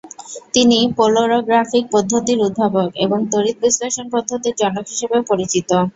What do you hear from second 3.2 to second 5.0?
তড়িৎবিশ্লেষণ পদ্ধতির জনক